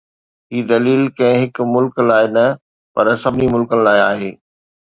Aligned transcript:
هي 0.53 0.59
دليل 0.71 1.01
ڪنهن 1.19 1.37
هڪ 1.43 1.61
ملڪ 1.73 1.95
لاءِ 2.09 2.25
نه، 2.37 2.45
پر 2.95 3.13
سڀني 3.25 3.47
ملڪن 3.53 3.79
لاءِ 3.87 4.03
آهي. 4.11 4.33